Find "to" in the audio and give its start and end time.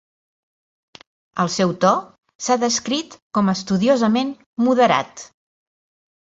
1.85-1.91